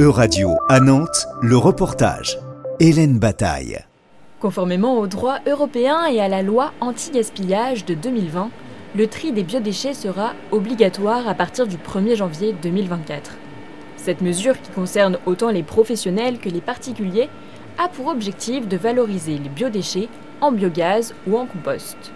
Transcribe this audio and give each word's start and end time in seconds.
E-Radio 0.00 0.56
à 0.68 0.80
Nantes, 0.80 1.28
le 1.40 1.56
reportage. 1.56 2.40
Hélène 2.80 3.20
Bataille. 3.20 3.78
Conformément 4.40 4.98
au 4.98 5.06
droit 5.06 5.38
européen 5.46 6.06
et 6.06 6.20
à 6.20 6.26
la 6.26 6.42
loi 6.42 6.72
anti-gaspillage 6.80 7.84
de 7.84 7.94
2020, 7.94 8.50
le 8.96 9.06
tri 9.06 9.30
des 9.30 9.44
biodéchets 9.44 9.94
sera 9.94 10.32
obligatoire 10.50 11.28
à 11.28 11.34
partir 11.34 11.68
du 11.68 11.76
1er 11.76 12.16
janvier 12.16 12.56
2024. 12.60 13.36
Cette 13.96 14.20
mesure, 14.20 14.60
qui 14.60 14.72
concerne 14.72 15.16
autant 15.26 15.50
les 15.50 15.62
professionnels 15.62 16.40
que 16.40 16.48
les 16.48 16.60
particuliers, 16.60 17.28
a 17.78 17.86
pour 17.86 18.08
objectif 18.08 18.66
de 18.66 18.76
valoriser 18.76 19.38
les 19.38 19.48
biodéchets 19.48 20.08
en 20.40 20.50
biogaz 20.50 21.14
ou 21.28 21.38
en 21.38 21.46
compost. 21.46 22.12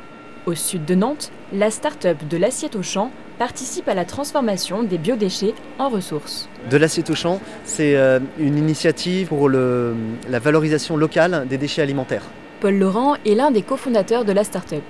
Au 0.49 0.55
sud 0.55 0.87
de 0.87 0.95
Nantes, 0.95 1.31
la 1.53 1.71
start-up 1.71 2.17
de 2.27 2.39
l'assiette 2.39 2.75
au 2.75 2.83
champ 2.83 3.11
participe 3.39 3.87
à 3.87 3.93
la 3.93 4.07
transformation 4.07 4.83
des 4.83 4.97
biodéchets 4.97 5.53
en 5.79 5.91
ressources. 5.91 6.49
De 6.71 6.79
l'assiette 6.79 7.11
au 7.11 7.15
champ, 7.15 7.39
c'est 7.67 7.97
euh, 7.97 8.19
une 8.39 8.57
initiative 8.57 9.29
pour 9.29 9.51
le, 9.51 9.95
la 10.27 10.39
valorisation 10.39 10.97
locale 10.97 11.47
des 11.51 11.59
déchets 11.59 11.83
alimentaires. 11.83 12.23
Paul 12.61 12.79
Laurent 12.79 13.17
est 13.27 13.35
l'un 13.35 13.51
des 13.51 13.61
cofondateurs 13.61 14.25
de 14.25 14.33
la 14.33 14.43
start-up. 14.43 14.85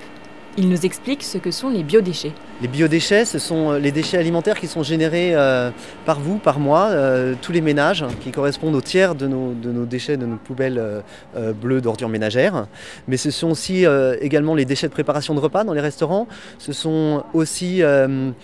Il 0.61 0.67
nous 0.67 0.85
explique 0.85 1.23
ce 1.23 1.37
que 1.37 1.51
sont 1.51 1.69
les 1.69 1.83
biodéchets. 1.83 2.33
Les 2.61 2.67
biodéchets, 2.67 3.23
ce 3.23 3.39
sont 3.39 3.71
euh, 3.71 3.79
les 3.79 3.93
déchets 3.93 4.17
alimentaires 4.17 4.59
qui 4.59 4.67
sont 4.67 4.83
générés 4.83 5.31
euh, 5.33 5.71
par 6.05 6.19
vous, 6.19 6.37
par 6.37 6.59
moi, 6.59 6.89
euh, 6.89 7.33
tous 7.41 7.53
les 7.53 7.61
ménages, 7.61 8.03
qui 8.19 8.31
correspondent 8.31 8.75
au 8.75 8.81
tiers 8.81 9.15
de 9.15 9.25
nos, 9.25 9.53
déchets, 9.85 10.17
de 10.17 10.25
nos 10.25 10.35
poubelles 10.35 10.83
bleues 11.61 11.79
d'ordures 11.79 12.09
ménagères. 12.09 12.67
Mais 13.07 13.15
ce 13.15 13.31
sont 13.31 13.51
aussi 13.51 13.85
également 14.19 14.53
les 14.53 14.65
déchets 14.65 14.87
de 14.87 14.91
préparation 14.91 15.33
de 15.33 15.39
repas 15.39 15.63
dans 15.63 15.71
les 15.71 15.79
restaurants. 15.79 16.27
Ce 16.57 16.73
sont 16.73 17.23
aussi 17.33 17.81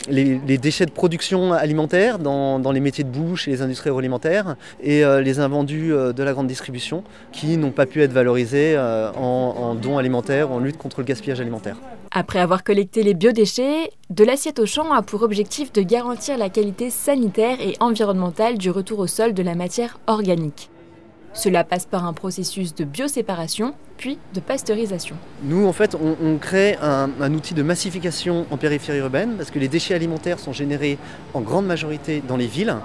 les, 0.07 0.57
déchets 0.57 0.85
de 0.85 0.91
production 0.91 1.51
alimentaire 1.51 2.19
dans, 2.19 2.59
dans, 2.59 2.71
les 2.71 2.79
métiers 2.79 3.03
de 3.03 3.09
bouche 3.09 3.49
et 3.49 3.51
les 3.51 3.61
industries 3.61 3.89
agroalimentaires 3.89 4.55
et 4.81 5.03
les 5.21 5.39
invendus 5.39 5.89
de 5.89 6.23
la 6.23 6.31
grande 6.31 6.47
distribution 6.47 7.03
qui 7.33 7.57
n'ont 7.57 7.71
pas 7.71 7.85
pu 7.85 8.01
être 8.01 8.13
valorisés 8.13 8.77
en, 8.77 9.21
en 9.21 9.75
dons 9.75 9.97
alimentaires, 9.97 10.51
en 10.51 10.59
lutte 10.59 10.77
contre 10.77 11.01
le 11.01 11.05
gaspillage 11.05 11.41
alimentaire. 11.41 11.75
Après 12.17 12.39
avoir 12.39 12.63
collecté 12.63 13.03
les 13.03 13.13
biodéchets, 13.13 13.91
de 14.09 14.23
l'assiette 14.23 14.59
au 14.59 14.65
champ 14.65 14.93
a 14.93 15.01
pour 15.01 15.21
objectif 15.21 15.73
de 15.73 15.81
garantir 15.81 16.37
la 16.37 16.49
qualité 16.49 16.89
sanitaire 16.89 17.59
et 17.59 17.75
environnementale 17.81 18.57
du 18.57 18.71
retour 18.71 18.99
au 18.99 19.07
sol 19.07 19.33
de 19.33 19.43
la 19.43 19.53
matière 19.53 19.99
organique. 20.07 20.69
Cela 21.35 21.65
passe 21.65 21.85
par 21.85 22.05
un 22.05 22.13
processus 22.13 22.73
de 22.75 22.85
bioséparation 22.85 23.75
puis 23.97 24.17
de 24.33 24.39
pasteurisation. 24.39 25.15
Nous, 25.43 25.65
en 25.65 25.73
fait, 25.73 25.95
on, 25.95 26.37
crée 26.37 26.77
un, 26.81 27.33
outil 27.33 27.53
de 27.53 27.63
massification 27.63 28.45
en 28.51 28.57
périphérie 28.57 28.99
urbaine 28.99 29.35
parce 29.37 29.51
que 29.51 29.59
les 29.59 29.67
déchets 29.67 29.93
alimentaires 29.93 30.39
sont 30.39 30.53
générés 30.53 30.97
en 31.33 31.41
grande 31.41 31.65
majorité 31.65 32.21
dans 32.27 32.37
les 32.37 32.47
villes 32.47 32.75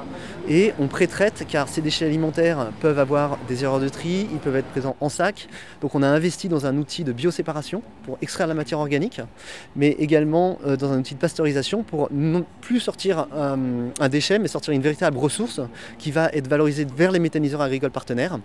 et 0.49 0.73
on 0.79 0.87
pré-traite 0.87 1.47
car 1.49 1.69
ces 1.69 1.81
déchets 1.81 2.07
alimentaires 2.07 2.71
peuvent 2.81 2.99
avoir 2.99 3.39
des 3.49 3.65
erreurs 3.65 3.81
de 3.81 3.89
tri, 3.89 4.29
ils 4.33 4.39
peuvent 4.39 4.57
être 4.57 4.67
présents 4.67 4.97
en 5.01 5.09
sac. 5.09 5.49
Donc 5.81 5.95
on 5.95 6.03
a 6.03 6.09
investi 6.09 6.49
dans 6.49 6.67
un 6.67 6.77
outil 6.77 7.05
de 7.05 7.13
bioséparation 7.13 7.83
pour 8.05 8.19
extraire 8.23 8.47
la 8.47 8.55
matière 8.55 8.79
organique, 8.79 9.21
mais 9.77 9.91
également 9.99 10.59
euh, 10.67 10.77
dans 10.77 10.93
un 10.93 10.99
outil 10.99 11.15
de 11.15 11.21
pasteurisation 11.21 11.83
pour 11.83 12.09
non 12.13 12.45
plus 12.61 12.81
sortir 12.81 13.27
euh, 13.35 13.89
un 13.99 14.09
déchet, 14.09 14.39
mais 14.39 14.49
sortir 14.49 14.73
une 14.73 14.83
véritable 14.83 15.19
ressource 15.19 15.61
qui 15.99 16.11
va 16.11 16.31
être 16.33 16.49
valorisée 16.49 16.87
vers 16.97 17.13
les 17.13 17.19
méthaniseurs 17.19 17.61
agricoles 17.61 17.91
partenaires 17.91 18.40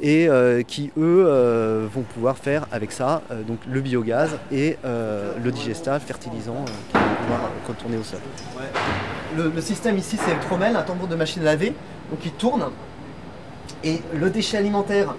et 0.00 0.28
euh, 0.28 0.62
qui, 0.62 0.90
eux, 0.96 1.88
vont 1.92 2.02
pouvoir 2.02 2.36
faire 2.36 2.66
avec 2.72 2.92
ça 2.92 3.22
euh, 3.30 3.42
donc 3.42 3.58
le 3.68 3.80
biogaz 3.80 4.38
et 4.50 4.76
euh, 4.84 5.34
le 5.42 5.50
digestat, 5.50 5.98
fertilisant 6.00 6.64
euh, 6.94 6.98
quand 7.66 7.74
on 7.88 7.92
est 7.92 7.96
au 7.96 8.02
sol. 8.02 8.20
Le, 9.36 9.60
système 9.60 9.96
ici 9.98 10.16
c'est 10.16 10.34
le 10.34 10.40
trommel, 10.40 10.76
un 10.76 10.82
tambour 10.82 11.08
de 11.08 11.16
machine 11.16 11.42
à 11.42 11.46
laver, 11.46 11.74
donc 12.10 12.20
il 12.24 12.32
tourne 12.32 12.70
et 13.82 14.00
le 14.14 14.30
déchet 14.30 14.58
alimentaire 14.58 15.14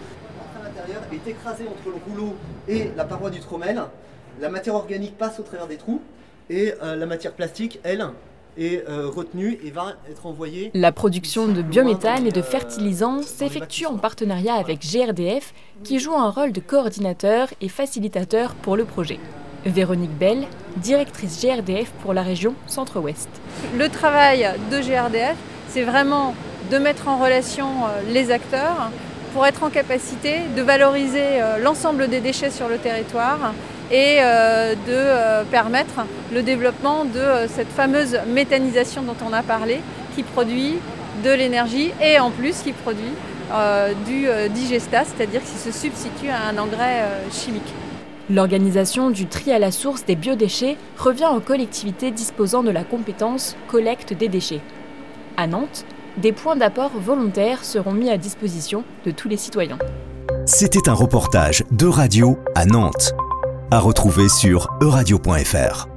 est 1.12 1.30
écrasé 1.30 1.66
entre 1.68 1.96
le 1.96 2.14
rouleau 2.14 2.36
et 2.68 2.92
la 2.96 3.06
paroi 3.06 3.30
du 3.30 3.40
trommel. 3.40 3.82
La 4.42 4.50
matière 4.50 4.76
organique 4.76 5.18
passe 5.18 5.40
au 5.40 5.44
travers 5.44 5.68
des 5.68 5.78
trous 5.78 6.02
et 6.50 6.74
la 6.82 7.06
matière 7.06 7.32
plastique, 7.32 7.80
elle, 7.84 8.06
est 8.58 8.88
euh, 8.88 9.10
retenue 9.10 9.60
et 9.64 9.72
va 9.72 9.94
être 10.10 10.26
envoyée. 10.26 10.72
La 10.74 10.92
production 10.92 11.48
de 11.48 11.62
biométhane 11.62 12.28
et 12.28 12.32
de 12.32 12.42
fertilisants 12.42 13.22
s'effectue 13.22 13.86
en 13.86 13.98
partenariat 13.98 14.56
avec 14.56 14.80
GRDF 14.82 15.54
qui 15.84 16.00
joue 16.00 16.14
un 16.14 16.30
rôle 16.30 16.52
de 16.52 16.60
coordinateur 16.60 17.50
et 17.62 17.70
facilitateur 17.70 18.56
pour 18.56 18.76
le 18.76 18.86
projet. 18.86 19.20
Véronique 19.66 20.16
Bell, 20.18 20.46
directrice 20.78 21.42
GRDF 21.44 21.92
pour 22.02 22.14
la 22.14 22.22
région 22.22 22.54
Centre-Ouest. 22.68 23.30
Le 23.78 23.90
travail 23.90 24.48
de 24.72 24.80
GRDF, 24.80 25.36
c'est 25.70 25.84
vraiment 25.84 26.36
de 26.72 26.78
mettre 26.78 27.08
en 27.08 27.18
relation 27.18 27.68
euh, 27.68 28.02
les 28.12 28.32
acteurs 28.32 28.92
pour 29.36 29.46
être 29.46 29.64
en 29.64 29.70
capacité 29.70 30.38
de 30.56 30.62
valoriser 30.62 31.42
euh, 31.42 31.58
l'ensemble 31.58 32.08
des 32.08 32.22
déchets 32.22 32.52
sur 32.52 32.70
le 32.70 32.78
territoire 32.78 33.54
et 33.92 34.20
euh, 34.22 34.76
de 34.76 34.78
euh, 34.88 35.44
permettre 35.52 36.06
le 36.34 36.42
développement 36.42 37.04
de 37.04 37.46
cette 37.50 37.68
fameuse 37.68 38.18
méthanisation 38.34 39.02
dont 39.02 39.18
on 39.30 39.34
a 39.34 39.44
parlé, 39.44 39.82
qui 40.16 40.24
produit 40.24 40.76
de 41.26 41.32
l'énergie 41.32 41.92
et 42.02 42.18
en 42.18 42.32
plus 42.32 42.62
qui 42.62 42.72
produit 42.72 43.12
du 44.08 44.28
digestat, 44.52 45.04
c'est-à-dire 45.06 45.42
qui 45.42 45.58
se 45.58 45.72
substitue 45.72 46.30
à 46.30 46.50
un 46.50 46.58
engrais 46.58 47.04
chimique. 47.32 47.74
L'organisation 48.30 49.12
du 49.12 49.28
tri 49.28 49.52
à 49.52 49.60
la 49.60 49.72
source 49.72 50.04
des 50.04 50.16
biodéchets 50.16 50.78
revient 50.98 51.30
aux 51.32 51.42
collectivités 51.42 52.10
disposant 52.12 52.64
de 52.64 52.72
la 52.72 52.84
compétence 52.84 53.56
collecte 53.68 54.14
des 54.14 54.30
déchets. 54.30 54.62
À 55.38 55.46
Nantes, 55.46 55.86
des 56.18 56.32
points 56.32 56.56
d'apport 56.56 56.92
volontaires 57.00 57.64
seront 57.64 57.94
mis 57.94 58.10
à 58.10 58.18
disposition 58.18 58.84
de 59.06 59.12
tous 59.12 59.30
les 59.30 59.38
citoyens. 59.38 59.78
C'était 60.46 60.90
un 60.90 60.94
reportage 60.94 61.64
de 61.72 61.88
radio 61.88 62.38
à 62.56 62.66
Nantes 62.66 63.14
à 63.72 63.80
retrouver 63.80 64.30
sur 64.30 64.70
euradio.fr. 64.82 65.95